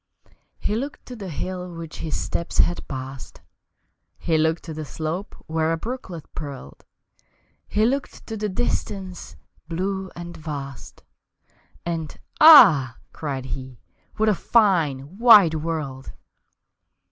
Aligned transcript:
He 0.57 0.75
looked 0.75 1.05
to 1.05 1.15
the 1.15 1.29
hill 1.29 1.71
which 1.75 1.97
his 1.99 2.15
steps 2.19 2.57
had 2.57 2.87
passed, 2.87 3.39
He 4.17 4.35
looked 4.35 4.63
to 4.63 4.73
the 4.73 4.83
slope 4.83 5.35
where 5.45 5.71
a 5.71 5.77
brooklet 5.77 6.25
purled, 6.33 6.83
He 7.67 7.85
looked 7.85 8.25
to 8.25 8.35
the 8.35 8.49
distance 8.49 9.35
blue 9.67 10.09
and 10.15 10.35
vast 10.35 11.03
And 11.85 12.17
"Ah," 12.39 12.97
cried 13.13 13.45
he, 13.45 13.79
"what 14.17 14.27
a 14.27 14.33
fine, 14.33 15.19
wide 15.19 15.53
world!" 15.53 16.11